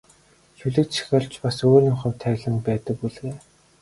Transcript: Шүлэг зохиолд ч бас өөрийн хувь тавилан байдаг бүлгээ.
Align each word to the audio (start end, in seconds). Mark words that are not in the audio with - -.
Шүлэг 0.59 0.87
зохиолд 0.95 1.29
ч 1.33 1.35
бас 1.43 1.57
өөрийн 1.67 1.97
хувь 1.99 2.17
тавилан 2.21 2.57
байдаг 2.67 2.95
бүлгээ. 3.01 3.35